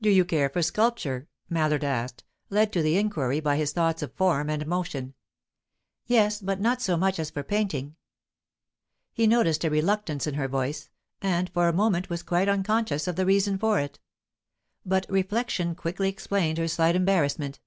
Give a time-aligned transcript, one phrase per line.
[0.00, 4.12] "Do you care for sculpture?" Mallard asked, led to the inquiry by his thoughts of
[4.14, 5.14] form and motion.
[6.04, 7.94] "Yes; but not so much as for painting."
[9.12, 10.90] He noticed a reluctance in her voice,
[11.20, 14.00] and for a moment was quite unconscious of the reason for it.
[14.84, 17.60] But reflection quickly explained her slight embarrassment.